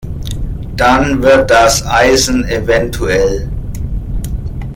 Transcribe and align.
Dann 0.77 1.21
wird 1.21 1.51
das 1.51 1.85
Eisen 1.85 2.43
evtl. 2.45 3.47